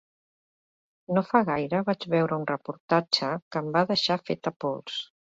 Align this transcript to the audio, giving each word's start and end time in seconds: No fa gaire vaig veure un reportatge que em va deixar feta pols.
No 1.17 1.21
fa 1.25 1.41
gaire 1.49 1.81
vaig 1.89 2.07
veure 2.13 2.39
un 2.43 2.47
reportatge 2.51 3.29
que 3.53 3.61
em 3.65 3.69
va 3.75 3.83
deixar 3.91 4.17
feta 4.31 4.53
pols. 4.65 4.97